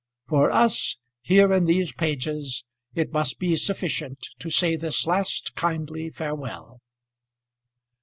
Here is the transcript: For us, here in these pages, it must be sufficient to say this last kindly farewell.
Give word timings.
For 0.25 0.49
us, 0.49 0.97
here 1.21 1.53
in 1.53 1.65
these 1.65 1.91
pages, 1.93 2.65
it 2.95 3.11
must 3.13 3.37
be 3.37 3.55
sufficient 3.55 4.29
to 4.39 4.49
say 4.49 4.75
this 4.75 5.05
last 5.05 5.53
kindly 5.53 6.09
farewell. 6.09 6.81